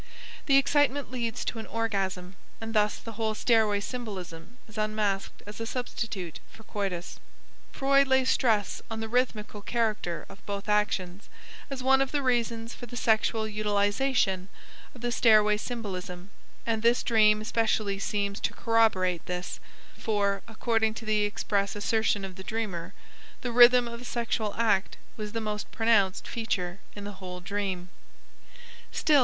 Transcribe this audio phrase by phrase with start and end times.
[0.47, 5.61] The excitement leads to an orgasm, and thus the whole stairway symbolism is unmasked as
[5.61, 7.19] a substitute for coitus.
[7.71, 11.29] Freud lays stress on the rhythmical character of both actions
[11.69, 14.49] as one of the reasons for the sexual utilization
[14.95, 16.31] of the stairway symbolism,
[16.65, 19.59] and this dream especially seems to corroborate this,
[19.95, 22.95] for, according to the express assertion of the dreamer,
[23.41, 27.89] the rhythm of a sexual act was the most pronounced feature in the whole dream.